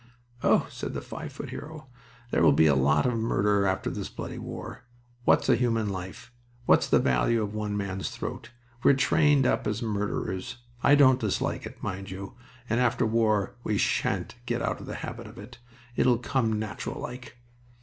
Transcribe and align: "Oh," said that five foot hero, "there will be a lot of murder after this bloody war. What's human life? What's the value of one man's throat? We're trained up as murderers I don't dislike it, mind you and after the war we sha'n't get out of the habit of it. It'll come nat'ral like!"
"Oh," 0.43 0.65
said 0.71 0.95
that 0.95 1.03
five 1.03 1.31
foot 1.31 1.51
hero, 1.51 1.85
"there 2.31 2.41
will 2.41 2.53
be 2.53 2.65
a 2.65 2.73
lot 2.73 3.05
of 3.05 3.13
murder 3.19 3.67
after 3.67 3.91
this 3.91 4.09
bloody 4.09 4.39
war. 4.39 4.81
What's 5.25 5.45
human 5.45 5.89
life? 5.89 6.31
What's 6.65 6.87
the 6.87 6.97
value 6.97 7.39
of 7.43 7.53
one 7.53 7.77
man's 7.77 8.09
throat? 8.09 8.49
We're 8.81 8.95
trained 8.95 9.45
up 9.45 9.67
as 9.67 9.83
murderers 9.83 10.55
I 10.81 10.95
don't 10.95 11.19
dislike 11.19 11.67
it, 11.67 11.83
mind 11.83 12.09
you 12.09 12.33
and 12.67 12.79
after 12.79 13.05
the 13.05 13.11
war 13.11 13.53
we 13.63 13.77
sha'n't 13.77 14.33
get 14.47 14.59
out 14.63 14.79
of 14.79 14.87
the 14.87 14.95
habit 15.05 15.27
of 15.27 15.37
it. 15.37 15.59
It'll 15.95 16.17
come 16.17 16.57
nat'ral 16.57 16.99
like!" 16.99 17.37